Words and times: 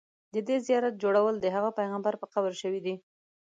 د 0.33 0.35
دې 0.47 0.57
زیارت 0.67 0.93
جوړول 1.03 1.35
د 1.39 1.45
هغه 1.55 1.69
پیغمبر 1.79 2.13
په 2.21 2.25
قبر 2.33 2.53
شوي 2.61 2.79
دي. 2.85 2.95